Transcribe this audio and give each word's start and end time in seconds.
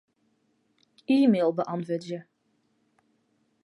E-mail 1.15 1.51
beäntwurdzje. 1.57 2.19